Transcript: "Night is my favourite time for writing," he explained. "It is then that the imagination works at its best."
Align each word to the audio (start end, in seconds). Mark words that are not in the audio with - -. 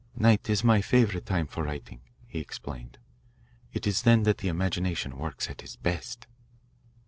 "Night 0.15 0.49
is 0.49 0.63
my 0.63 0.81
favourite 0.81 1.27
time 1.27 1.45
for 1.45 1.63
writing," 1.63 2.01
he 2.25 2.39
explained. 2.39 2.97
"It 3.71 3.85
is 3.85 4.01
then 4.01 4.23
that 4.23 4.39
the 4.39 4.47
imagination 4.47 5.15
works 5.19 5.47
at 5.47 5.61
its 5.61 5.75
best." 5.75 6.25